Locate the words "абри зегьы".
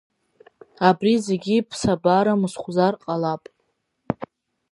0.87-1.55